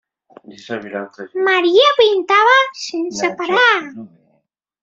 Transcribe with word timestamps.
Maria 1.49 1.91
pintava 1.99 2.57
sense 2.87 3.33
parar. 3.43 3.71